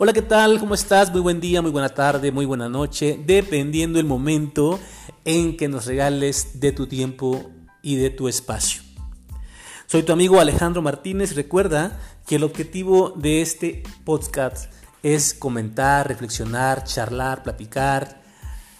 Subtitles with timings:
[0.00, 0.60] Hola, ¿qué tal?
[0.60, 1.10] ¿Cómo estás?
[1.10, 4.78] Muy buen día, muy buena tarde, muy buena noche, dependiendo el momento
[5.24, 7.50] en que nos regales de tu tiempo
[7.82, 8.80] y de tu espacio.
[9.86, 11.34] Soy tu amigo Alejandro Martínez.
[11.34, 11.98] Recuerda
[12.28, 14.72] que el objetivo de este podcast
[15.02, 18.22] es comentar, reflexionar, charlar, platicar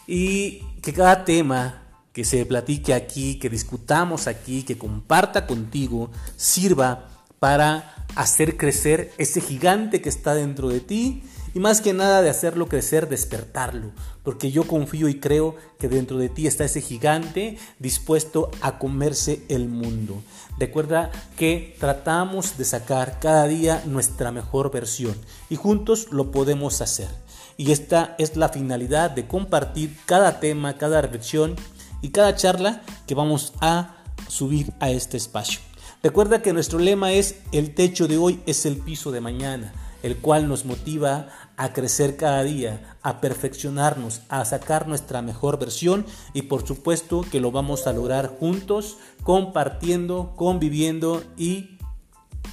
[0.07, 1.82] y que cada tema
[2.12, 9.41] que se platique aquí, que discutamos aquí, que comparta contigo, sirva para hacer crecer ese
[9.41, 11.23] gigante que está dentro de ti
[11.55, 13.92] y más que nada de hacerlo crecer, despertarlo,
[14.23, 19.45] porque yo confío y creo que dentro de ti está ese gigante dispuesto a comerse
[19.48, 20.23] el mundo.
[20.59, 25.16] Recuerda que tratamos de sacar cada día nuestra mejor versión
[25.48, 27.09] y juntos lo podemos hacer.
[27.57, 31.57] Y esta es la finalidad de compartir cada tema, cada reflexión
[32.02, 33.96] y cada charla que vamos a
[34.29, 35.68] subir a este espacio.
[36.01, 39.73] Recuerda que nuestro lema es el techo de hoy es el piso de mañana,
[40.04, 46.07] el cual nos motiva a crecer cada día, a perfeccionarnos, a sacar nuestra mejor versión
[46.35, 51.79] y por supuesto que lo vamos a lograr juntos, compartiendo, conviviendo y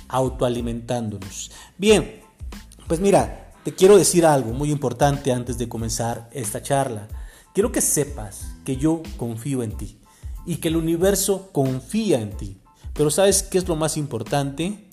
[0.07, 1.51] autoalimentándonos.
[1.77, 2.21] Bien,
[2.87, 7.07] pues mira, te quiero decir algo muy importante antes de comenzar esta charla.
[7.53, 9.99] Quiero que sepas que yo confío en ti
[10.47, 12.57] y que el universo confía en ti.
[12.95, 14.87] Pero ¿sabes qué es lo más importante?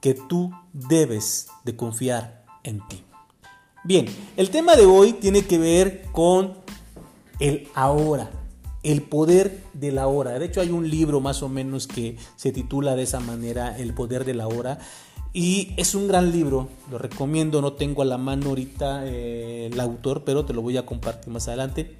[0.00, 3.02] Que tú debes de confiar en ti.
[3.84, 6.54] Bien, el tema de hoy tiene que ver con
[7.38, 8.30] el ahora,
[8.82, 10.38] el poder de la hora.
[10.38, 13.94] De hecho, hay un libro más o menos que se titula de esa manera, El
[13.94, 14.78] poder de la hora.
[15.32, 19.78] Y es un gran libro, lo recomiendo, no tengo a la mano ahorita eh, el
[19.80, 21.98] autor, pero te lo voy a compartir más adelante.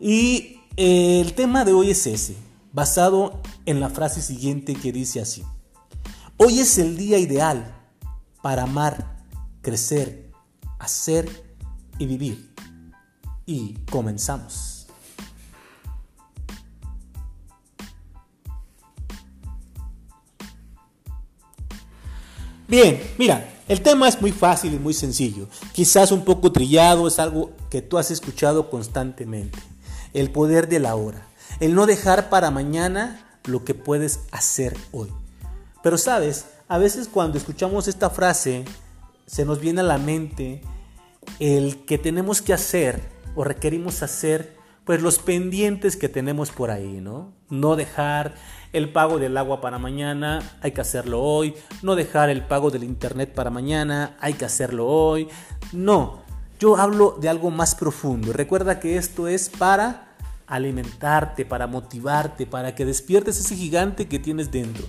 [0.00, 2.36] Y eh, el tema de hoy es ese,
[2.74, 5.44] basado en la frase siguiente que dice así.
[6.36, 7.72] Hoy es el día ideal
[8.42, 9.22] para amar,
[9.62, 10.32] crecer,
[10.80, 11.30] hacer
[11.98, 12.52] y vivir.
[13.46, 14.86] Y comenzamos.
[22.66, 25.48] Bien, mira, el tema es muy fácil y muy sencillo.
[25.72, 29.60] Quizás un poco trillado, es algo que tú has escuchado constantemente.
[30.12, 31.28] El poder de la hora.
[31.60, 35.08] El no dejar para mañana lo que puedes hacer hoy.
[35.82, 38.64] Pero sabes, a veces cuando escuchamos esta frase,
[39.26, 40.62] se nos viene a la mente
[41.38, 43.00] el que tenemos que hacer
[43.34, 47.32] o requerimos hacer, pues los pendientes que tenemos por ahí, ¿no?
[47.48, 48.34] No dejar
[48.72, 51.54] el pago del agua para mañana, hay que hacerlo hoy.
[51.82, 55.28] No dejar el pago del internet para mañana, hay que hacerlo hoy.
[55.72, 56.22] No,
[56.58, 58.32] yo hablo de algo más profundo.
[58.32, 60.03] Recuerda que esto es para
[60.46, 64.86] alimentarte, para motivarte, para que despiertes ese gigante que tienes dentro.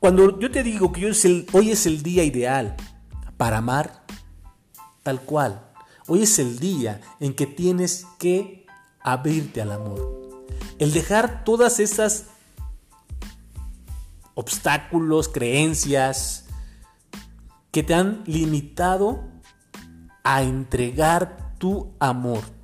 [0.00, 1.06] Cuando yo te digo que
[1.52, 2.76] hoy es el, día ideal
[3.36, 4.04] para amar,
[5.02, 5.68] tal cual,
[6.06, 8.66] hoy es el día en que tienes que
[9.00, 10.46] abrirte al amor.
[10.78, 12.26] El dejar todas esas
[14.34, 16.44] obstáculos, creencias
[17.70, 19.24] que te han limitado
[20.24, 22.55] a entregar tu amor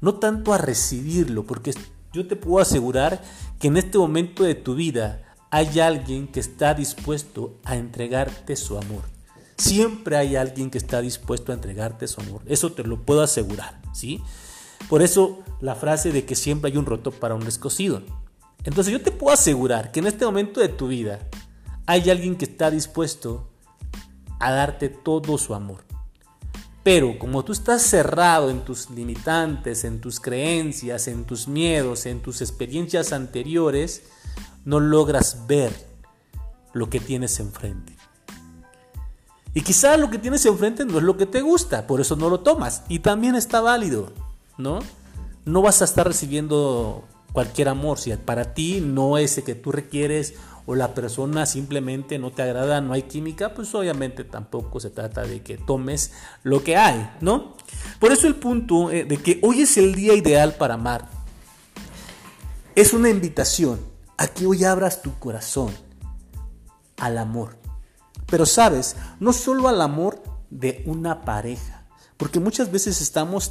[0.00, 1.74] no tanto a recibirlo, porque
[2.12, 3.22] yo te puedo asegurar
[3.58, 8.78] que en este momento de tu vida hay alguien que está dispuesto a entregarte su
[8.78, 9.02] amor.
[9.58, 12.42] Siempre hay alguien que está dispuesto a entregarte su amor.
[12.46, 14.20] Eso te lo puedo asegurar, ¿sí?
[14.88, 18.02] Por eso la frase de que siempre hay un roto para un descosido.
[18.64, 21.20] Entonces yo te puedo asegurar que en este momento de tu vida
[21.86, 23.48] hay alguien que está dispuesto
[24.38, 25.84] a darte todo su amor.
[26.86, 32.20] Pero como tú estás cerrado en tus limitantes, en tus creencias, en tus miedos, en
[32.20, 34.04] tus experiencias anteriores,
[34.64, 35.72] no logras ver
[36.74, 37.96] lo que tienes enfrente.
[39.52, 42.30] Y quizá lo que tienes enfrente no es lo que te gusta, por eso no
[42.30, 42.84] lo tomas.
[42.88, 44.12] Y también está válido,
[44.56, 44.78] ¿no?
[45.44, 49.72] No vas a estar recibiendo cualquier amor si para ti no es el que tú
[49.72, 50.34] requieres
[50.66, 55.22] o la persona simplemente no te agrada, no hay química, pues obviamente tampoco se trata
[55.22, 57.54] de que tomes lo que hay, ¿no?
[58.00, 61.08] Por eso el punto eh, de que hoy es el día ideal para amar
[62.76, 63.80] es una invitación
[64.18, 65.72] a que hoy abras tu corazón
[66.98, 67.56] al amor.
[68.26, 71.86] Pero sabes, no solo al amor de una pareja,
[72.18, 73.50] porque muchas veces estamos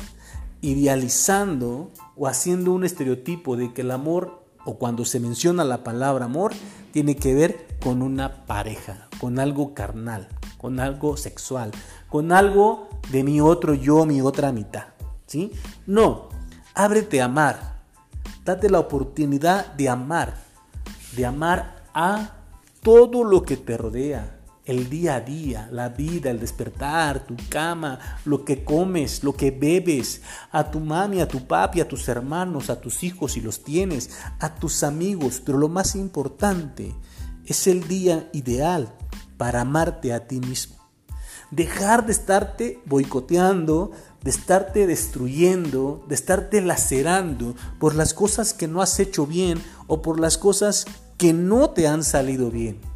[0.62, 6.26] idealizando o haciendo un estereotipo de que el amor o cuando se menciona la palabra
[6.26, 6.54] amor,
[6.92, 10.28] tiene que ver con una pareja, con algo carnal,
[10.58, 11.72] con algo sexual,
[12.10, 14.86] con algo de mi otro yo, mi otra mitad.
[15.28, 15.52] ¿sí?
[15.86, 16.30] No,
[16.74, 17.76] ábrete a amar.
[18.44, 20.36] Date la oportunidad de amar,
[21.16, 22.36] de amar a
[22.82, 28.00] todo lo que te rodea, el día a día, la vida, el despertar, tu cama,
[28.26, 30.22] lo que comes, lo que bebes,
[30.52, 34.12] a tu mami, a tu papi, a tus hermanos, a tus hijos si los tienes,
[34.40, 36.96] a tus amigos, pero lo más importante
[37.46, 38.94] es el día ideal
[39.38, 40.76] para amarte a ti mismo.
[41.52, 43.92] Dejar de estarte boicoteando,
[44.24, 50.02] de estarte destruyendo, de estarte lacerando por las cosas que no has hecho bien o
[50.02, 50.86] por las cosas
[51.18, 52.95] que no te han salido bien.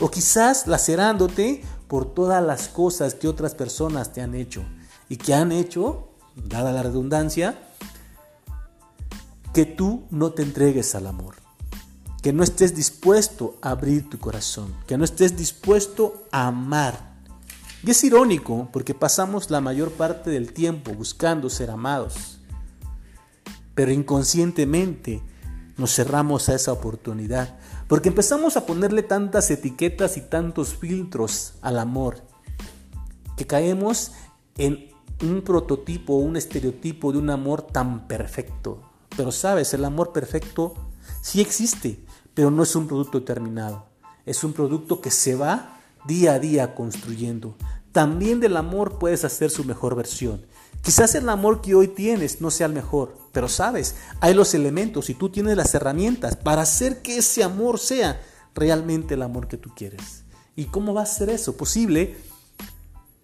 [0.00, 4.64] O quizás lacerándote por todas las cosas que otras personas te han hecho
[5.08, 7.58] y que han hecho, dada la redundancia,
[9.54, 11.36] que tú no te entregues al amor,
[12.22, 17.14] que no estés dispuesto a abrir tu corazón, que no estés dispuesto a amar.
[17.82, 22.38] Y es irónico porque pasamos la mayor parte del tiempo buscando ser amados,
[23.74, 25.22] pero inconscientemente
[25.76, 31.78] nos cerramos a esa oportunidad, porque empezamos a ponerle tantas etiquetas y tantos filtros al
[31.78, 32.22] amor,
[33.36, 34.12] que caemos
[34.56, 34.90] en
[35.22, 38.82] un prototipo, un estereotipo de un amor tan perfecto.
[39.16, 40.74] Pero sabes, el amor perfecto
[41.22, 42.04] sí existe,
[42.34, 43.86] pero no es un producto terminado.
[44.26, 47.56] Es un producto que se va día a día construyendo.
[47.92, 50.44] También del amor puedes hacer su mejor versión.
[50.82, 55.10] Quizás el amor que hoy tienes no sea el mejor, pero sabes, hay los elementos
[55.10, 58.18] y tú tienes las herramientas para hacer que ese amor sea
[58.54, 60.24] realmente el amor que tú quieres.
[60.54, 62.16] ¿Y cómo va a ser eso posible?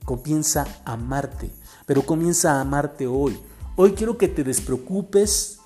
[0.04, 1.50] Comienza a amarte,
[1.86, 3.40] pero comienza a amarte hoy.
[3.74, 5.60] Hoy quiero que te despreocupes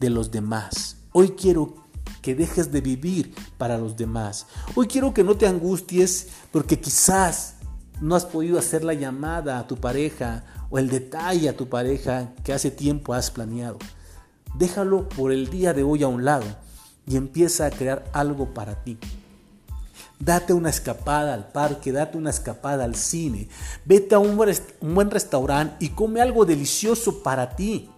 [0.00, 0.96] de los demás.
[1.12, 1.76] Hoy quiero
[2.22, 4.48] que dejes de vivir para los demás.
[4.74, 7.54] Hoy quiero que no te angusties porque quizás
[8.00, 12.32] no has podido hacer la llamada a tu pareja o el detalle a tu pareja
[12.44, 13.78] que hace tiempo has planeado.
[14.54, 16.46] Déjalo por el día de hoy a un lado
[17.06, 18.98] y empieza a crear algo para ti.
[20.18, 23.48] Date una escapada al parque, date una escapada al cine,
[23.84, 27.88] vete a un buen restaurante y come algo delicioso para ti.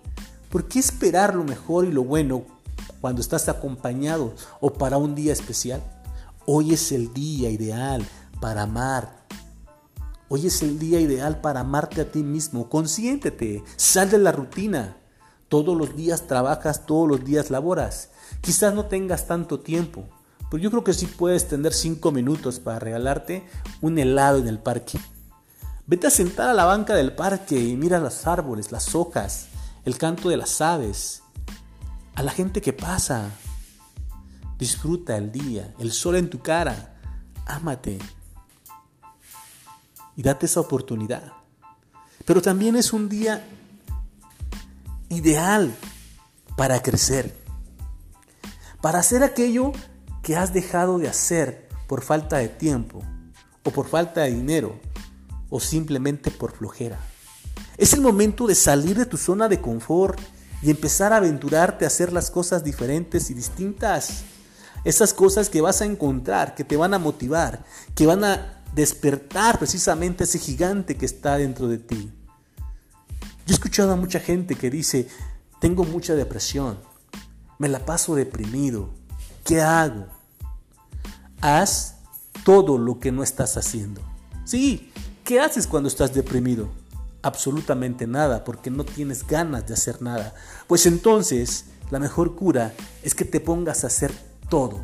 [0.48, 2.44] ¿Por qué esperar lo mejor y lo bueno
[3.00, 5.82] cuando estás acompañado o para un día especial?
[6.46, 8.06] Hoy es el día ideal
[8.40, 9.21] para amar,
[10.34, 12.70] Hoy es el día ideal para amarte a ti mismo.
[12.70, 14.96] Consiéntete, sal de la rutina.
[15.50, 18.08] Todos los días trabajas, todos los días laboras.
[18.40, 20.08] Quizás no tengas tanto tiempo,
[20.50, 23.46] pero yo creo que sí puedes tener cinco minutos para regalarte
[23.82, 24.98] un helado en el parque.
[25.86, 29.48] Vete a sentar a la banca del parque y mira los árboles, las hojas,
[29.84, 31.24] el canto de las aves,
[32.14, 33.32] a la gente que pasa.
[34.58, 36.98] Disfruta el día, el sol en tu cara.
[37.44, 37.98] Ámate,
[40.16, 41.32] y date esa oportunidad.
[42.24, 43.44] Pero también es un día
[45.08, 45.74] ideal
[46.56, 47.36] para crecer,
[48.80, 49.72] para hacer aquello
[50.22, 53.02] que has dejado de hacer por falta de tiempo
[53.64, 54.78] o por falta de dinero
[55.50, 56.98] o simplemente por flojera.
[57.76, 60.18] Es el momento de salir de tu zona de confort
[60.62, 64.22] y empezar a aventurarte a hacer las cosas diferentes y distintas.
[64.84, 67.64] Esas cosas que vas a encontrar, que te van a motivar,
[67.94, 72.10] que van a despertar precisamente ese gigante que está dentro de ti.
[73.46, 75.08] Yo he escuchado a mucha gente que dice,
[75.60, 76.78] tengo mucha depresión,
[77.58, 78.90] me la paso deprimido,
[79.44, 80.06] ¿qué hago?
[81.40, 81.96] Haz
[82.44, 84.00] todo lo que no estás haciendo.
[84.44, 84.92] Sí,
[85.24, 86.68] ¿qué haces cuando estás deprimido?
[87.22, 90.34] Absolutamente nada, porque no tienes ganas de hacer nada.
[90.66, 94.12] Pues entonces, la mejor cura es que te pongas a hacer
[94.48, 94.80] todo,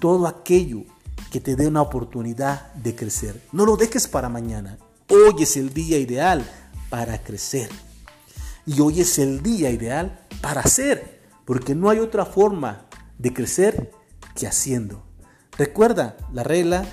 [0.00, 0.84] todo aquello
[1.30, 3.40] que te dé una oportunidad de crecer.
[3.52, 4.78] No lo dejes para mañana.
[5.08, 6.44] Hoy es el día ideal
[6.88, 7.70] para crecer.
[8.66, 12.86] Y hoy es el día ideal para hacer, porque no hay otra forma
[13.18, 13.90] de crecer
[14.34, 15.02] que haciendo.
[15.56, 16.84] Recuerda la regla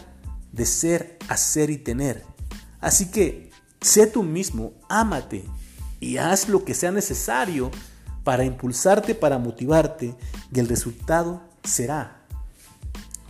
[0.51, 2.23] de ser, hacer y tener.
[2.79, 3.51] Así que
[3.81, 5.45] sé tú mismo, ámate
[5.99, 7.71] y haz lo que sea necesario
[8.23, 10.15] para impulsarte, para motivarte
[10.53, 12.25] y el resultado será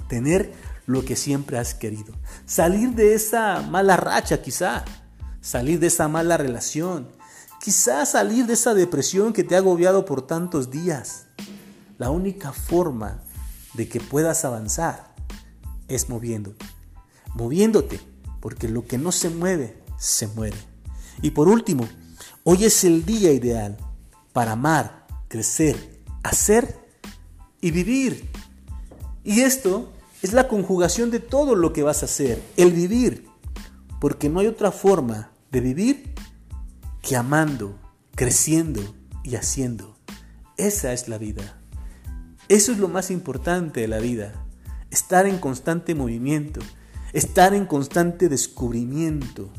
[0.07, 0.53] tener
[0.87, 2.13] lo que siempre has querido.
[2.47, 4.83] Salir de esa mala racha quizá,
[5.41, 7.09] salir de esa mala relación,
[7.61, 11.27] quizá salir de esa depresión que te ha agobiado por tantos días.
[11.99, 13.21] La única forma
[13.73, 15.13] de que puedas avanzar
[15.89, 16.65] es moviéndote.
[17.35, 17.99] Moviéndote,
[18.39, 20.57] porque lo que no se mueve, se muere.
[21.21, 21.87] Y por último,
[22.45, 23.77] hoy es el día ideal
[24.31, 26.79] para amar, crecer, hacer
[27.59, 28.29] y vivir.
[29.25, 33.27] Y esto es la conjugación de todo lo que vas a hacer, el vivir,
[33.99, 36.13] porque no hay otra forma de vivir
[37.01, 37.77] que amando,
[38.15, 38.81] creciendo
[39.23, 39.95] y haciendo.
[40.57, 41.59] Esa es la vida.
[42.49, 44.45] Eso es lo más importante de la vida,
[44.89, 46.61] estar en constante movimiento.
[47.13, 49.49] estar en constante descubrimiento.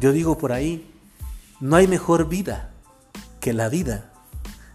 [0.00, 0.90] Yo digo por ahí,
[1.60, 2.72] no hay mejor vida
[3.40, 4.12] que la vida.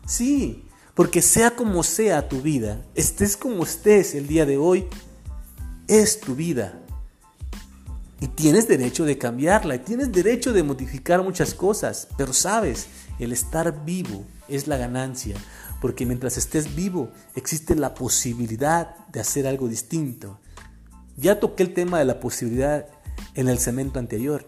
[0.06, 4.88] Sí, porque sea como sea tu vida, estés como estés el día de hoy,
[5.88, 6.80] es tu vida.
[8.20, 12.88] Y tienes derecho de cambiarla, y tienes derecho de modificar muchas cosas, pero sabes,
[13.20, 15.36] el estar vivo es la ganancia,
[15.82, 20.40] porque mientras estés vivo existe la posibilidad de hacer algo distinto.
[21.18, 22.88] Ya toqué el tema de la posibilidad
[23.34, 24.46] en el cemento anterior,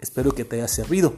[0.00, 1.14] espero que te haya servido.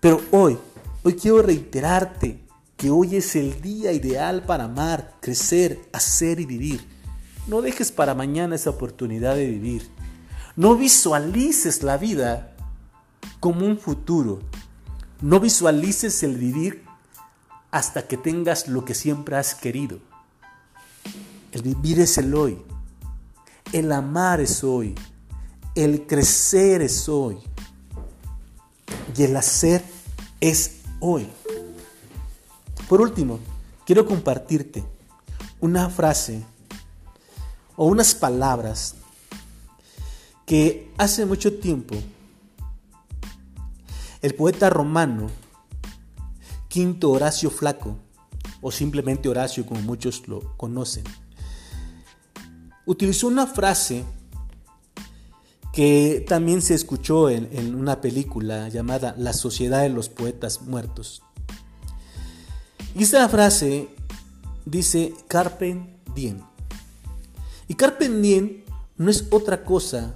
[0.00, 0.58] Pero hoy,
[1.04, 2.42] hoy quiero reiterarte
[2.82, 6.84] que hoy es el día ideal para amar, crecer, hacer y vivir.
[7.46, 9.88] No dejes para mañana esa oportunidad de vivir.
[10.56, 12.56] No visualices la vida
[13.38, 14.40] como un futuro.
[15.20, 16.82] No visualices el vivir
[17.70, 20.00] hasta que tengas lo que siempre has querido.
[21.52, 22.60] El vivir es el hoy.
[23.72, 24.96] El amar es hoy.
[25.76, 27.38] El crecer es hoy.
[29.16, 29.84] Y el hacer
[30.40, 31.28] es hoy.
[32.92, 33.38] Por último,
[33.86, 34.84] quiero compartirte
[35.60, 36.44] una frase
[37.74, 38.96] o unas palabras
[40.44, 41.94] que hace mucho tiempo
[44.20, 45.30] el poeta romano
[46.68, 47.96] Quinto Horacio Flaco,
[48.60, 51.04] o simplemente Horacio como muchos lo conocen,
[52.84, 54.04] utilizó una frase
[55.72, 61.22] que también se escuchó en, una película llamada La Sociedad de los Poetas Muertos.
[62.94, 63.88] Y esta frase
[64.66, 66.40] dice Carpe Diem.
[67.68, 68.64] Y Carpe Diem
[68.98, 70.14] no es otra cosa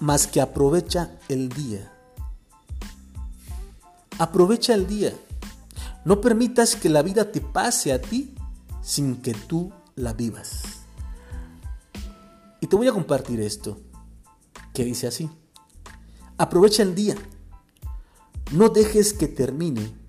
[0.00, 1.92] más que aprovecha el día.
[4.18, 5.14] Aprovecha el día.
[6.06, 8.34] No permitas que la vida te pase a ti
[8.82, 10.62] sin que tú la vivas.
[12.60, 13.78] Y te voy a compartir esto,
[14.72, 15.28] que dice así.
[16.38, 17.16] Aprovecha el día.
[18.52, 19.99] No dejes que termine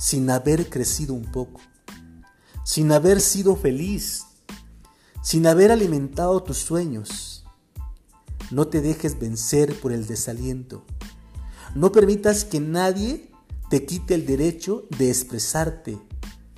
[0.00, 1.60] sin haber crecido un poco,
[2.64, 4.24] sin haber sido feliz,
[5.22, 7.40] sin haber alimentado tus sueños
[8.50, 10.84] no te dejes vencer por el desaliento.
[11.74, 13.30] No permitas que nadie
[13.68, 15.98] te quite el derecho de expresarte,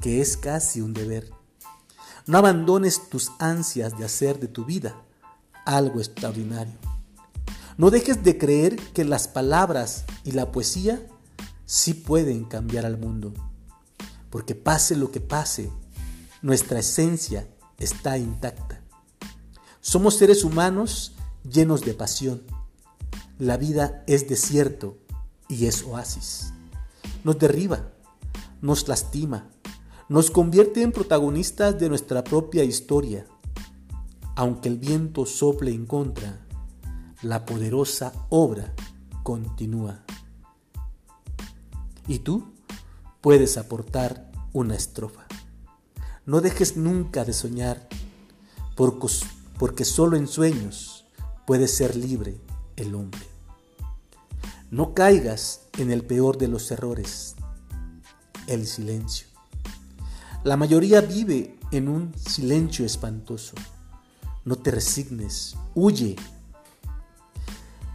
[0.00, 1.30] que es casi un deber.
[2.26, 4.96] No abandones tus ansias de hacer de tu vida
[5.66, 6.78] algo extraordinario.
[7.76, 11.06] No dejes de creer que las palabras y la poesía
[11.64, 13.32] sí pueden cambiar al mundo.
[14.30, 15.70] Porque pase lo que pase,
[16.40, 18.82] nuestra esencia está intacta.
[19.80, 21.16] Somos seres humanos
[21.48, 22.42] llenos de pasión.
[23.38, 24.98] La vida es desierto
[25.48, 26.52] y es oasis.
[27.24, 27.92] Nos derriba,
[28.60, 29.50] nos lastima,
[30.08, 33.26] nos convierte en protagonistas de nuestra propia historia.
[34.36, 36.46] Aunque el viento sople en contra,
[37.22, 38.74] la poderosa obra
[39.22, 40.04] continúa.
[42.06, 42.52] Y tú
[43.20, 45.26] puedes aportar una estrofa.
[46.26, 47.88] No dejes nunca de soñar,
[49.58, 51.04] porque solo en sueños
[51.46, 52.40] puede ser libre
[52.76, 53.26] el hombre.
[54.70, 57.36] No caigas en el peor de los errores,
[58.46, 59.26] el silencio.
[60.44, 63.54] La mayoría vive en un silencio espantoso.
[64.44, 66.16] No te resignes, huye.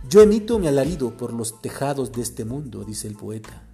[0.10, 3.67] Yo emito mi alarido por los tejados de este mundo, dice el poeta.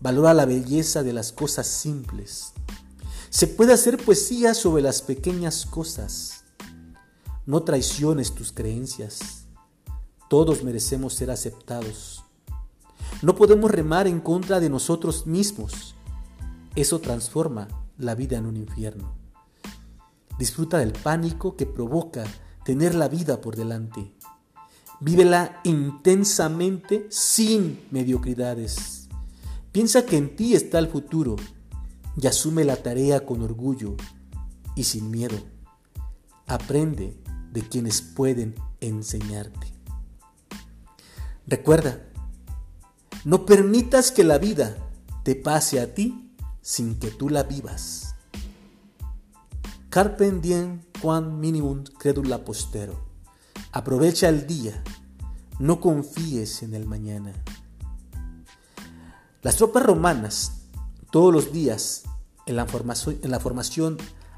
[0.00, 2.52] Valora la belleza de las cosas simples.
[3.28, 6.40] Se puede hacer poesía sobre las pequeñas cosas
[7.50, 9.46] no traiciones tus creencias.
[10.28, 12.24] Todos merecemos ser aceptados.
[13.22, 15.96] No podemos remar en contra de nosotros mismos.
[16.76, 17.66] Eso transforma
[17.98, 19.16] la vida en un infierno.
[20.38, 22.24] Disfruta del pánico que provoca
[22.64, 24.14] tener la vida por delante.
[25.00, 28.99] Vívela intensamente sin mediocridades.
[29.72, 31.36] Piensa que en ti está el futuro
[32.20, 33.96] y asume la tarea con orgullo
[34.74, 35.38] y sin miedo.
[36.46, 37.16] Aprende
[37.52, 39.72] de quienes pueden enseñarte.
[41.46, 42.00] Recuerda,
[43.24, 44.76] no permitas que la vida
[45.24, 48.14] te pase a ti sin que tú la vivas.
[49.88, 53.08] Carpe diem quam minimum credula postero.
[53.72, 54.82] Aprovecha el día,
[55.58, 57.32] no confíes en el mañana.
[59.42, 60.52] Las tropas romanas,
[61.10, 62.02] todos los días,
[62.44, 63.96] en la formación,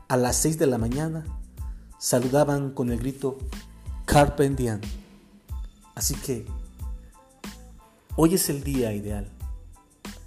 [0.08, 1.24] a las 6 de la mañana,
[1.98, 3.38] saludaban con el grito
[4.04, 4.80] Carpe Diem.
[5.96, 6.46] Así que
[8.14, 9.28] hoy es el día ideal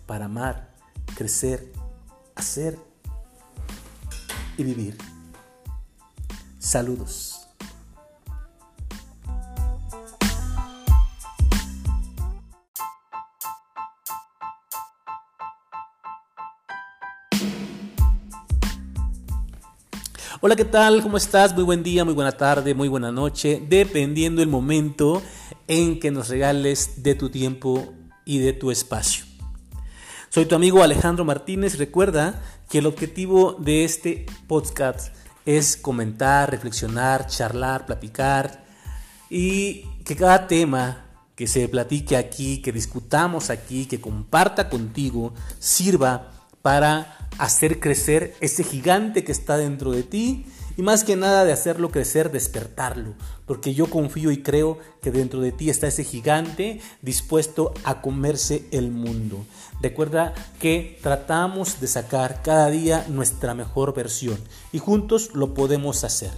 [0.05, 0.75] para amar,
[1.15, 1.72] crecer,
[2.36, 2.77] hacer
[4.58, 4.98] y vivir.
[6.60, 7.35] Saludos.
[20.42, 21.01] Hola, ¿qué tal?
[21.01, 21.56] ¿Cómo estás?
[21.56, 25.24] Muy buen día, muy buena tarde, muy buena noche, dependiendo el momento
[25.68, 27.94] en que nos regales de tu tiempo
[28.25, 29.24] y de tu espacio.
[30.27, 31.77] Soy tu amigo Alejandro Martínez.
[31.77, 35.15] Recuerda que el objetivo de este podcast
[35.46, 38.65] es comentar, reflexionar, charlar, platicar
[39.30, 46.34] y que cada tema que se platique aquí, que discutamos aquí, que comparta contigo, sirva
[46.62, 50.46] para hacer crecer ese gigante que está dentro de ti
[50.77, 53.13] y más que nada de hacerlo crecer, despertarlo,
[53.46, 58.65] porque yo confío y creo que dentro de ti está ese gigante dispuesto a comerse
[58.72, 59.46] el mundo.
[59.82, 64.38] Recuerda que tratamos de sacar cada día nuestra mejor versión
[64.74, 66.32] y juntos lo podemos hacer.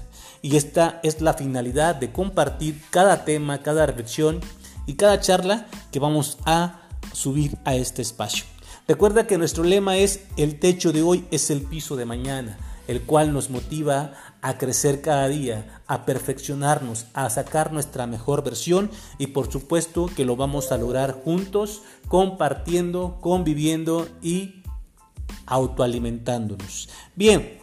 [0.43, 4.39] Y esta es la finalidad de compartir cada tema, cada reflexión
[4.85, 8.45] y cada charla que vamos a subir a este espacio.
[8.87, 13.01] Recuerda que nuestro lema es el techo de hoy es el piso de mañana, el
[13.01, 19.27] cual nos motiva a crecer cada día, a perfeccionarnos, a sacar nuestra mejor versión y
[19.27, 24.63] por supuesto que lo vamos a lograr juntos, compartiendo, conviviendo y
[25.47, 26.87] autoalimentándonos.
[27.13, 27.59] Bien,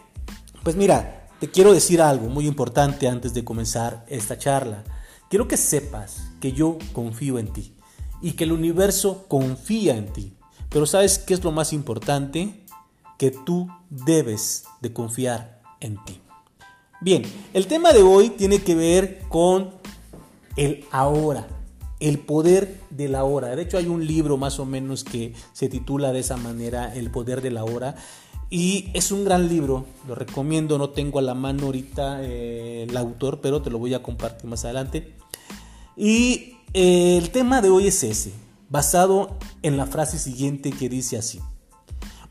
[0.61, 4.83] pues mira, te quiero decir algo muy importante antes de comenzar esta charla.
[5.31, 7.73] Quiero que sepas que yo confío en ti
[8.21, 10.34] y que el universo confía en ti.
[10.75, 12.53] Pero ¿sabes qué es lo más importante?
[13.17, 16.19] Que tú debes de confiar en ti.
[16.99, 19.69] Bien, el tema de hoy tiene que ver con
[20.57, 21.47] el ahora,
[22.01, 23.55] el poder de la hora.
[23.55, 27.09] De hecho hay un libro más o menos que se titula de esa manera, El
[27.09, 27.95] poder de la hora.
[28.49, 32.97] Y es un gran libro, lo recomiendo, no tengo a la mano ahorita eh, el
[32.97, 35.15] autor, pero te lo voy a compartir más adelante.
[35.95, 38.33] Y eh, el tema de hoy es ese,
[38.69, 41.39] basado en la frase siguiente que dice así.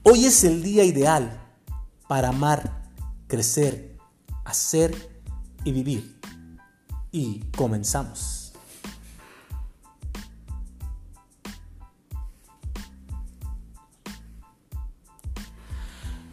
[0.03, 1.41] Hoy es el día ideal
[2.09, 2.83] para amar,
[3.27, 3.97] crecer,
[4.45, 5.11] hacer
[5.65, 6.21] y vivir.
[7.11, 8.53] Y comenzamos.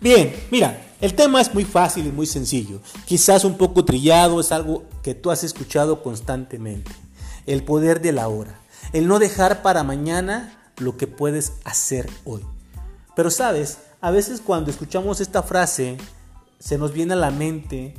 [0.02, 2.82] Bien, mira, el tema es muy fácil y muy sencillo.
[3.06, 6.92] Quizás un poco trillado, es algo que tú has escuchado constantemente.
[7.46, 8.60] El poder de la hora.
[8.94, 12.46] El no dejar para mañana lo que puedes hacer hoy.
[13.16, 15.98] Pero sabes, a veces cuando escuchamos esta frase,
[16.60, 17.94] se nos viene a la mente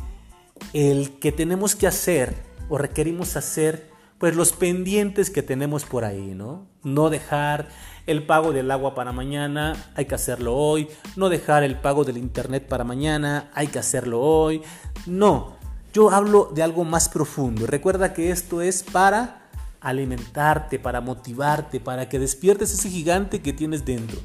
[0.74, 2.35] el que tenemos que hacer
[2.68, 6.66] o requerimos hacer, pues los pendientes que tenemos por ahí, ¿no?
[6.83, 7.68] No dejar
[8.07, 10.88] el pago del agua para mañana, hay que hacerlo hoy.
[11.16, 14.62] No dejar el pago del internet para mañana, hay que hacerlo hoy.
[15.07, 15.57] No,
[15.94, 17.66] yo hablo de algo más profundo.
[17.66, 19.41] Recuerda que esto es para
[19.83, 24.21] alimentarte, para motivarte, para que despiertes ese gigante que tienes dentro.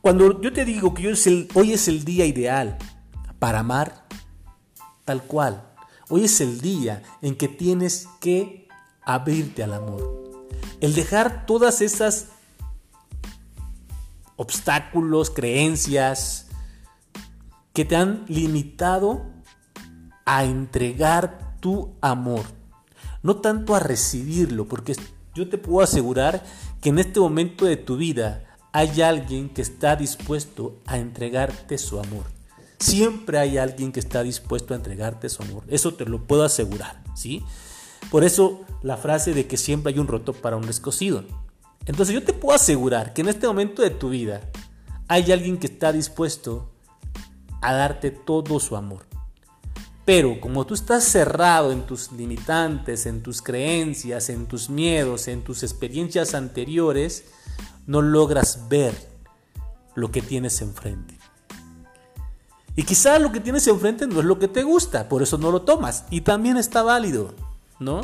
[0.00, 1.08] Cuando yo te digo que
[1.54, 2.78] hoy es el, día ideal
[3.38, 4.06] para amar,
[5.04, 5.64] tal cual,
[6.08, 8.68] hoy es el día en que tienes que
[9.02, 10.46] abrirte al amor.
[10.80, 12.28] El dejar todas esas
[14.36, 16.46] obstáculos, creencias
[17.72, 19.26] que te han limitado
[20.24, 22.61] a entregar tu amor
[23.22, 24.96] no tanto a recibirlo, porque
[25.34, 26.44] yo te puedo asegurar
[26.80, 32.00] que en este momento de tu vida hay alguien que está dispuesto a entregarte su
[32.00, 32.24] amor.
[32.78, 35.62] Siempre hay alguien que está dispuesto a entregarte su amor.
[35.68, 37.44] Eso te lo puedo asegurar, ¿sí?
[38.10, 41.24] Por eso la frase de que siempre hay un roto para un descosido.
[41.86, 44.40] Entonces yo te puedo asegurar que en este momento de tu vida
[45.08, 46.72] hay alguien que está dispuesto
[47.60, 49.11] a darte todo su amor.
[50.04, 55.42] Pero como tú estás cerrado en tus limitantes, en tus creencias, en tus miedos, en
[55.42, 57.24] tus experiencias anteriores,
[57.86, 58.94] no logras ver
[59.94, 61.18] lo que tienes enfrente.
[62.74, 65.52] Y quizá lo que tienes enfrente no es lo que te gusta, por eso no
[65.52, 66.04] lo tomas.
[66.10, 67.34] Y también está válido,
[67.78, 68.00] ¿no?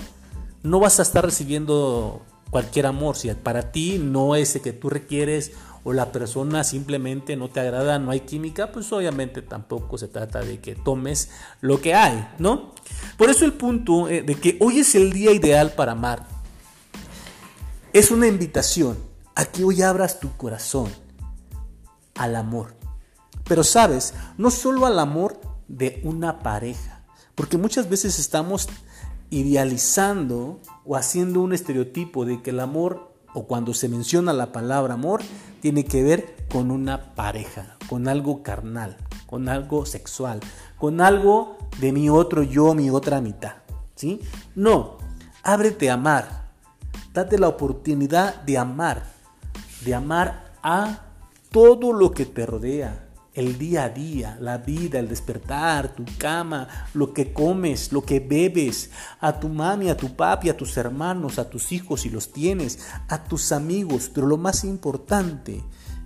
[0.62, 4.88] No vas a estar recibiendo cualquier amor si para ti no es el que tú
[4.90, 5.52] requieres
[5.88, 10.40] o la persona simplemente no te agrada, no hay química, pues obviamente tampoco se trata
[10.40, 11.30] de que tomes
[11.62, 12.74] lo que hay, ¿no?
[13.16, 16.26] Por eso el punto eh, de que hoy es el día ideal para amar
[17.94, 18.98] es una invitación
[19.34, 20.92] a que hoy abras tu corazón
[22.16, 22.74] al amor.
[23.44, 27.02] Pero sabes, no solo al amor de una pareja,
[27.34, 28.68] porque muchas veces estamos
[29.30, 34.94] idealizando o haciendo un estereotipo de que el amor o cuando se menciona la palabra
[34.94, 35.22] amor
[35.60, 38.96] tiene que ver con una pareja, con algo carnal.
[39.26, 40.40] con algo sexual,
[40.78, 43.56] con algo de mi otro yo, mi otra mitad.
[43.94, 44.22] ¿sí?
[44.54, 44.96] No,
[45.42, 46.48] ábrete a amar.
[47.12, 49.04] Date la oportunidad de amar,
[49.84, 51.00] de amar a
[51.50, 53.07] todo lo que te rodea,
[53.38, 58.18] el día a día, la vida, el despertar, tu cama, lo que comes, lo que
[58.18, 62.32] bebes, a tu mami, a tu papi, a tus hermanos, a tus hijos si los
[62.32, 65.62] tienes, a tus amigos, pero lo más importante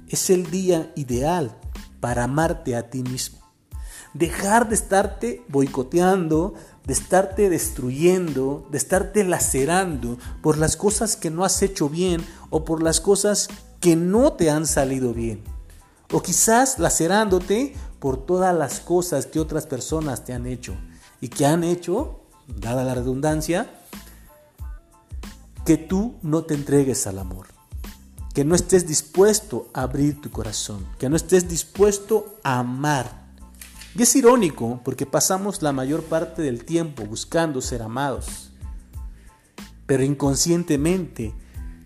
[0.08, 1.56] es el día ideal
[2.00, 3.38] para amarte a ti mismo.
[4.12, 6.52] Dejar de estarte boicoteando,
[6.84, 12.66] de estarte destruyendo, de estarte lacerando por las cosas que no has hecho bien o
[12.66, 13.48] por las cosas
[13.80, 15.42] que no te han salido bien.
[16.12, 20.76] O quizás lacerándote por todas las cosas que otras personas te han hecho
[21.20, 23.70] y que han hecho, dada la redundancia,
[25.64, 27.46] que tú no te entregues al amor,
[28.34, 33.22] que no estés dispuesto a abrir tu corazón, que no estés dispuesto a amar.
[33.94, 38.50] Y es irónico porque pasamos la mayor parte del tiempo buscando ser amados,
[39.86, 41.34] pero inconscientemente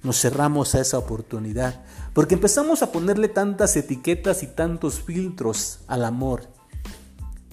[0.06, 6.04] nos cerramos a esa oportunidad porque empezamos a ponerle tantas etiquetas y tantos filtros al
[6.04, 6.44] amor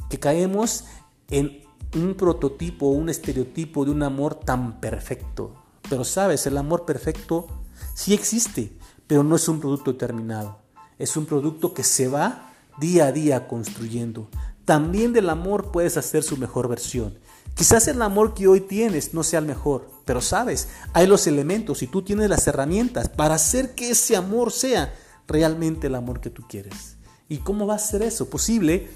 [0.10, 0.86] que caemos
[1.32, 1.64] en
[1.96, 5.56] un prototipo, un estereotipo de un amor tan perfecto.
[5.90, 7.48] Pero sabes, el amor perfecto
[7.96, 10.60] sí existe, pero no es un producto terminado.
[11.00, 14.30] Es un producto que se va día a día construyendo.
[14.66, 17.18] También del amor puedes hacer su mejor versión.
[17.56, 21.82] Quizás el amor que hoy tienes no sea el mejor, pero sabes, hay los elementos
[21.82, 24.94] y tú tienes las herramientas para hacer que ese amor sea
[25.28, 26.98] realmente el amor que tú quieres.
[27.30, 28.90] ¿Y cómo va a ser eso posible?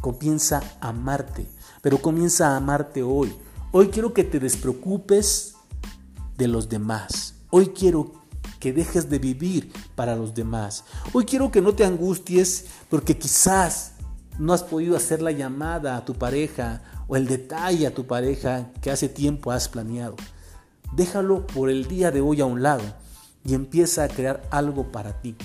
[0.00, 1.46] Comienza a amarte,
[1.80, 3.32] pero comienza a amarte hoy.
[3.70, 5.54] Hoy quiero que te despreocupes
[6.36, 7.34] de los demás.
[7.50, 8.12] Hoy quiero
[8.58, 10.84] que dejes de vivir para los demás.
[11.12, 13.92] Hoy quiero que no te angusties porque quizás
[14.38, 18.70] no has podido hacer la llamada a tu pareja o el detalle a tu pareja
[18.80, 20.16] que hace tiempo has planeado.
[20.96, 22.84] Déjalo por el día de hoy a un lado
[23.44, 25.36] y empieza a crear algo para ti.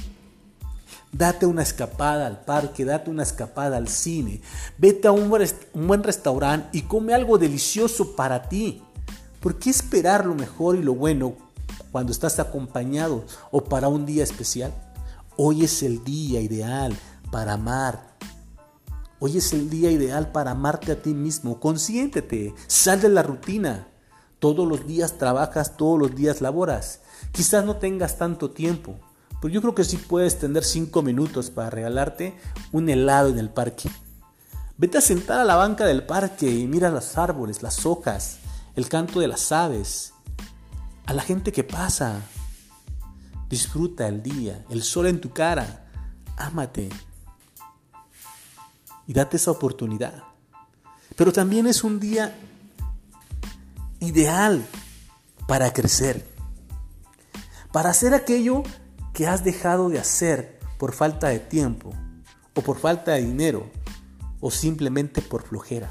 [1.11, 4.39] Date una escapada al parque, date una escapada al cine,
[4.77, 8.81] vete a un, buen restaurante y come algo delicioso para ti.
[9.41, 11.33] ¿Por qué esperar lo mejor y lo bueno
[11.91, 14.73] cuando estás acompañado o para un día especial?
[15.35, 16.95] Hoy es el día ideal
[17.29, 18.15] para amar,
[19.19, 21.59] Hoy es el día ideal para amarte a ti mismo.
[21.59, 23.87] Consiéntete, sal de la rutina.
[24.37, 27.01] Todos los días trabajas, todos los días laboras.
[27.31, 28.95] Quizás no tengas tanto tiempo,
[29.41, 32.37] pero yo creo que sí puedes tener cinco minutos para regalarte
[32.71, 33.89] un helado en el parque.
[34.77, 38.37] Vete a sentar a la banca del parque y mira los árboles, las hojas,
[38.75, 40.13] el canto de las aves,
[41.07, 42.21] a la gente que pasa.
[43.49, 45.89] Disfruta el día, el sol en tu cara.
[46.37, 46.89] Ámate,
[49.07, 50.23] y date esa oportunidad.
[51.15, 52.37] Pero también es un día
[53.99, 54.65] ideal
[55.47, 56.27] para crecer,
[57.71, 58.63] para hacer aquello
[59.13, 61.91] que has dejado de hacer por falta de tiempo
[62.53, 63.71] o por falta de dinero
[64.39, 65.89] o simplemente por flojera.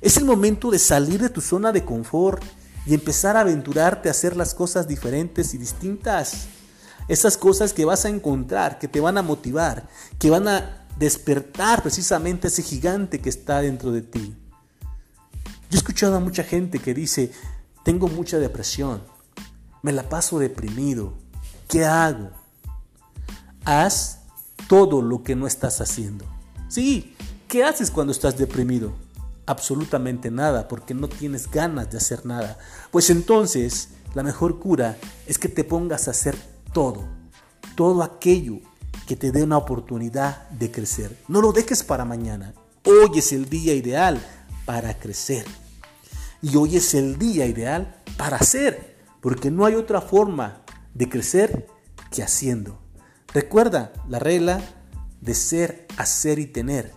[0.00, 2.42] Es el momento de salir de tu zona de confort
[2.86, 6.48] y empezar a aventurarte a hacer las cosas diferentes y distintas.
[7.06, 11.82] Esas cosas que vas a encontrar, que te van a motivar, que van a despertar
[11.82, 14.36] precisamente ese gigante que está dentro de ti.
[15.70, 17.32] Yo he escuchado a mucha gente que dice,
[17.82, 19.02] tengo mucha depresión,
[19.82, 21.14] me la paso deprimido,
[21.68, 22.30] ¿qué hago?
[23.64, 24.18] Haz
[24.68, 26.26] todo lo que no estás haciendo.
[26.68, 27.16] Sí,
[27.48, 28.92] ¿qué haces cuando estás deprimido?
[29.46, 32.58] Absolutamente nada, porque no tienes ganas de hacer nada.
[32.90, 36.36] Pues entonces, la mejor cura es que te pongas a hacer
[36.74, 37.08] todo,
[37.74, 38.60] todo aquello
[39.10, 41.18] que te dé una oportunidad de crecer.
[41.26, 42.54] No lo dejes para mañana.
[42.84, 44.24] Hoy es el día ideal
[44.64, 45.44] para crecer.
[46.40, 50.62] Y hoy es el día ideal para hacer, porque no hay otra forma
[50.94, 51.66] de crecer
[52.12, 52.78] que haciendo.
[53.34, 54.60] Recuerda la regla
[55.20, 56.92] de ser, hacer y tener.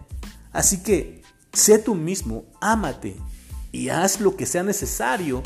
[0.52, 3.17] Así que sé tú mismo, ámate
[3.71, 5.41] y haz lo que sea necesario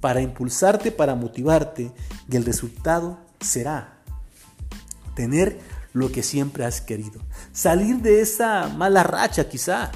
[0.00, 1.92] para impulsarte, para motivarte
[2.28, 4.02] y el resultado será
[5.14, 7.20] tener lo que siempre has querido.
[7.52, 9.90] Salir de esa mala racha quizá,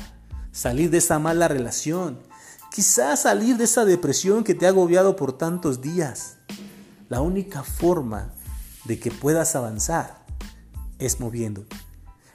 [0.51, 2.21] salir de esa mala relación,
[2.71, 6.37] quizá salir de esa depresión que te ha agobiado por tantos días.
[7.09, 8.33] La única forma
[8.85, 10.25] de que puedas avanzar
[10.99, 11.77] es moviéndote.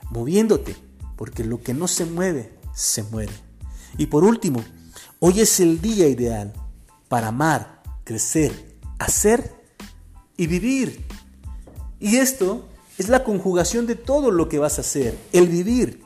[0.09, 0.75] Moviéndote,
[1.15, 3.33] porque lo que no se mueve, se muere.
[3.97, 4.63] Y por último,
[5.19, 6.53] hoy es el día ideal
[7.07, 9.55] para amar, crecer, hacer
[10.37, 11.05] y vivir.
[11.99, 16.03] Y esto es la conjugación de todo lo que vas a hacer, el vivir.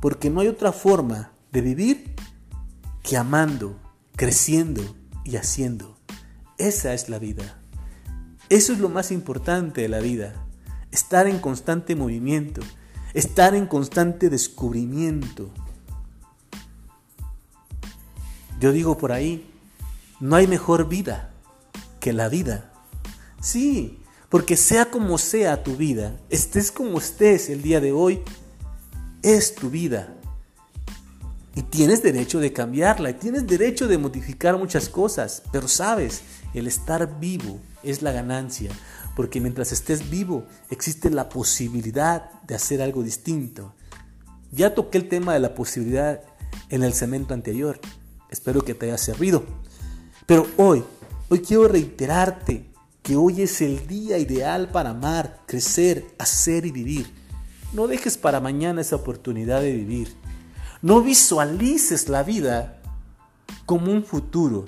[0.00, 2.16] porque no hay otra forma de vivir
[3.04, 3.78] que amando,
[4.16, 4.82] creciendo
[5.24, 5.96] y haciendo.
[6.58, 7.62] Esa es la vida.
[8.48, 10.34] Eso es lo más importante de la vida.
[10.90, 12.62] Estar en constante movimiento,
[13.14, 15.50] estar en constante descubrimiento.
[18.58, 19.48] Yo digo por ahí,
[20.18, 21.30] no hay mejor vida
[22.00, 22.72] que la vida.
[23.40, 24.01] Sí,
[24.32, 28.22] porque sea como sea tu vida, estés como estés el día de hoy,
[29.20, 30.16] es tu vida.
[31.54, 36.22] Y tienes derecho de cambiarla, y tienes derecho de modificar muchas cosas, pero sabes,
[36.54, 38.70] el estar vivo es la ganancia,
[39.14, 43.74] porque mientras estés vivo existe la posibilidad de hacer algo distinto.
[44.50, 46.22] Ya toqué el tema de la posibilidad
[46.70, 47.78] en el cemento anterior,
[48.30, 49.44] espero que te haya servido.
[50.24, 50.82] Pero hoy,
[51.28, 52.71] hoy quiero reiterarte
[53.02, 57.12] que hoy es el día ideal para amar, crecer, hacer y vivir.
[57.72, 60.14] No dejes para mañana esa oportunidad de vivir.
[60.82, 62.80] No visualices la vida
[63.66, 64.66] como un futuro.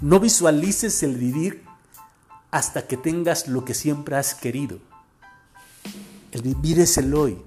[0.00, 1.62] No visualices el vivir
[2.50, 4.78] hasta que tengas lo que siempre has querido.
[6.32, 7.38] El vivir es el hoy.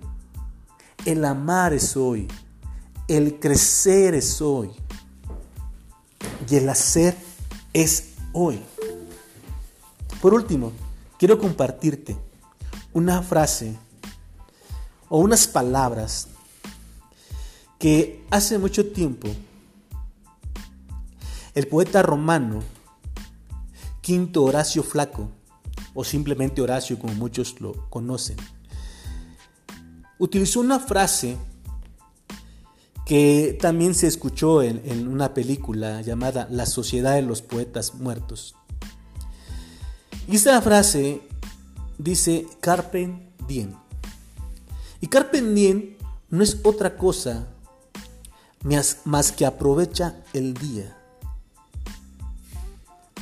[1.06, 2.28] El amar es hoy.
[3.08, 4.72] El crecer es hoy.
[6.50, 7.15] Y el hacer
[7.74, 8.60] es hoy.
[10.21, 10.73] Por último,
[11.17, 12.17] quiero compartirte
[12.93, 13.77] una frase
[15.08, 16.27] o unas palabras
[17.77, 19.29] que hace mucho tiempo
[21.55, 22.62] el poeta romano
[24.01, 25.29] Quinto Horacio Flaco,
[25.93, 28.38] o simplemente Horacio como muchos lo conocen,
[30.17, 31.38] utilizó una frase
[33.05, 38.55] que también se escuchó en, en, una película llamada La Sociedad de los Poetas Muertos.
[40.30, 41.24] Y esta frase
[41.98, 43.74] dice Carpe diem.
[45.02, 45.96] Y Carpe diem
[46.30, 47.48] no es otra cosa
[49.06, 50.96] más que aprovecha el día.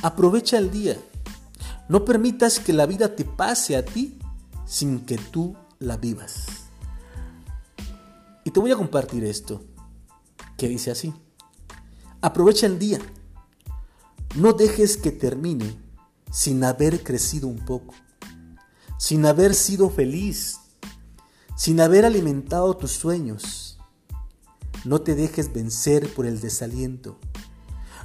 [0.02, 0.98] Aprovecha el día.
[1.88, 4.18] No permitas que la vida te pase a ti
[4.66, 6.44] sin que tú la vivas.
[8.44, 9.62] Y te voy a compartir esto,
[10.58, 11.14] que dice así.
[12.20, 12.98] Aprovecha el día.
[14.34, 15.87] No dejes que termine
[16.30, 17.94] sin haber crecido un poco,
[18.98, 20.58] sin haber sido feliz,
[21.56, 23.78] sin haber alimentado tus sueños.
[24.84, 27.18] No te dejes vencer por el desaliento.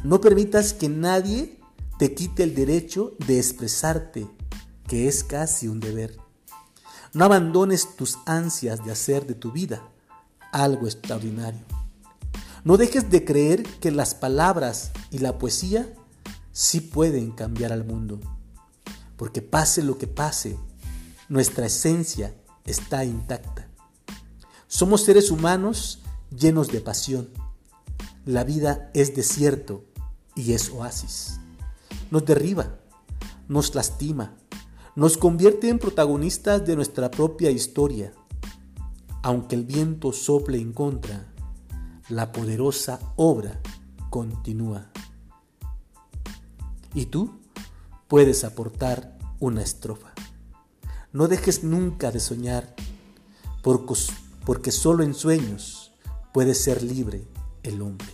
[0.04, 1.60] No permitas que nadie
[2.00, 4.28] te quite el derecho de expresarte,
[4.88, 6.18] que es casi un deber.
[7.14, 9.88] No abandones tus ansias de hacer de tu vida
[10.52, 11.66] algo extraordinario.
[12.64, 15.94] No dejes de creer que las palabras y la poesía
[16.54, 18.22] sí pueden cambiar al mundo.
[19.18, 20.58] Porque pase lo que pase,
[21.28, 23.68] nuestra esencia está intacta.
[24.68, 27.30] Somos seres humanos llenos de pasión.
[28.26, 29.84] La vida es desierto
[30.36, 31.40] y es oasis.
[32.10, 32.80] Nos derriba,
[33.48, 34.38] nos lastima,
[34.96, 38.14] nos convierte en protagonistas de nuestra propia historia.
[39.24, 41.34] Aunque el viento sople en contra,
[42.10, 43.62] la poderosa obra
[44.10, 44.93] continúa.
[46.94, 47.40] Y tú
[48.08, 50.14] puedes aportar una estrofa.
[51.12, 52.76] No dejes nunca de soñar,
[53.64, 55.92] porque solo en sueños
[56.34, 57.28] puede ser libre
[57.64, 58.14] el hombre.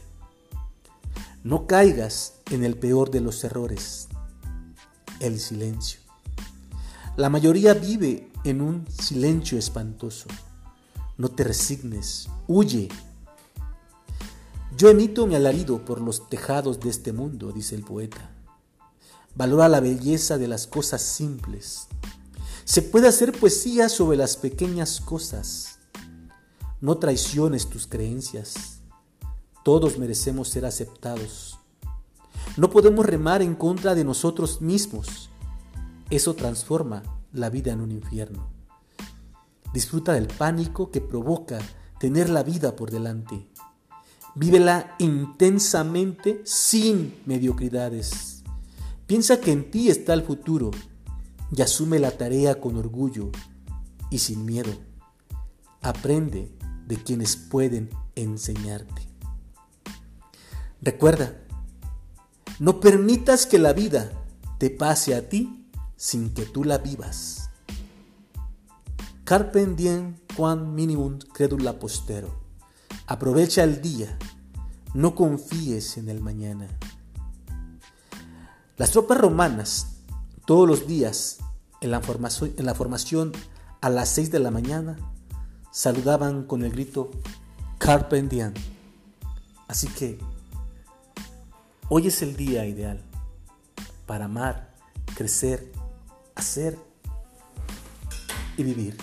[1.43, 4.09] No caigas en el peor de los errores,
[5.19, 5.99] el silencio.
[7.15, 10.27] La mayoría vive en un silencio espantoso.
[11.17, 12.89] No te resignes, huye.
[14.77, 18.29] Yo emito mi alarido por los tejados de este mundo, dice el poeta.
[19.39, 21.87] Valora la belleza de las cosas simples.
[22.65, 25.79] Se puede hacer poesía sobre las pequeñas cosas.
[26.81, 28.81] No traiciones tus creencias.
[29.63, 31.57] Todos merecemos ser aceptados.
[32.57, 35.29] No podemos remar en contra de nosotros mismos.
[36.09, 38.45] Eso transforma la vida en un infierno.
[39.73, 41.59] Disfruta del pánico que provoca
[41.97, 43.47] tener la vida por delante.
[44.35, 48.38] Vívela intensamente sin mediocridades.
[49.09, 50.69] Piensa que en ti está el futuro
[51.51, 53.31] y asume la tarea con orgullo
[54.11, 54.71] y sin miedo.
[55.81, 59.01] Aprende de quienes pueden enseñarte.
[60.79, 61.41] Recuerda,
[62.59, 64.11] no permitas que la vida
[64.59, 67.49] te pase a ti sin que tú la vivas.
[69.23, 72.29] Carpe diem quam minimum credula postero.
[73.07, 74.19] Aprovecha el día,
[74.93, 76.78] no confíes en el mañana.
[78.79, 79.87] Las tropas romanas,
[80.45, 81.39] todos los días,
[81.81, 83.33] en la formación,
[83.81, 84.95] a las 6 de la mañana,
[85.69, 87.11] saludaban con el grito
[87.77, 88.53] Carpendian.
[89.67, 90.17] Así que
[91.89, 93.03] hoy es el día ideal
[94.05, 94.73] para amar,
[95.13, 95.73] crecer,
[96.35, 96.79] hacer
[98.55, 98.97] y vivir.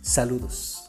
[0.00, 0.81] Saludos.